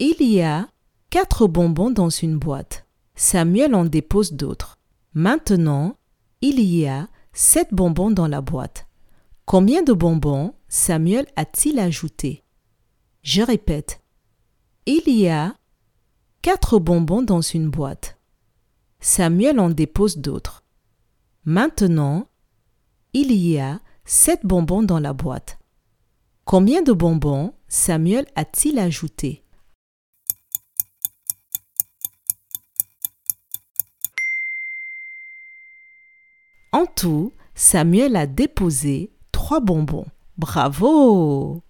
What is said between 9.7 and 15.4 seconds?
de bonbons Samuel a-t-il ajouté? Je répète. Il y